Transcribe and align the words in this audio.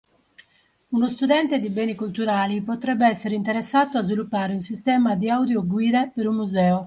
Uno 0.87 1.07
studente 1.07 1.59
di 1.59 1.69
Beni 1.69 1.93
Culturali 1.93 2.63
potrebbe 2.63 3.05
essere 3.07 3.35
interessato 3.35 3.99
a 3.99 4.01
sviluppare 4.01 4.51
un 4.51 4.61
sistema 4.61 5.13
di 5.15 5.29
audioguide 5.29 6.11
per 6.11 6.25
un 6.27 6.37
museo 6.37 6.79